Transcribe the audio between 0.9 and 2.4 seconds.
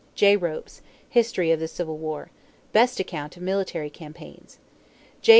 History of the Civil War